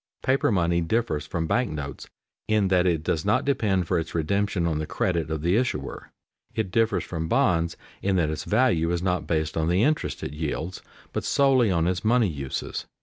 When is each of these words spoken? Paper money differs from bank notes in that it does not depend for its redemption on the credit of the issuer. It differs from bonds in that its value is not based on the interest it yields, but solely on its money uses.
Paper 0.23 0.51
money 0.51 0.81
differs 0.81 1.27
from 1.27 1.45
bank 1.45 1.69
notes 1.69 2.09
in 2.47 2.69
that 2.69 2.87
it 2.87 3.03
does 3.03 3.23
not 3.23 3.45
depend 3.45 3.87
for 3.87 3.99
its 3.99 4.15
redemption 4.15 4.65
on 4.65 4.79
the 4.79 4.87
credit 4.87 5.29
of 5.29 5.43
the 5.43 5.55
issuer. 5.55 6.11
It 6.55 6.71
differs 6.71 7.03
from 7.03 7.27
bonds 7.27 7.77
in 8.01 8.15
that 8.15 8.31
its 8.31 8.45
value 8.45 8.91
is 8.91 9.03
not 9.03 9.27
based 9.27 9.55
on 9.55 9.67
the 9.67 9.83
interest 9.83 10.23
it 10.23 10.33
yields, 10.33 10.81
but 11.13 11.23
solely 11.23 11.69
on 11.69 11.85
its 11.85 12.03
money 12.03 12.27
uses. 12.29 12.87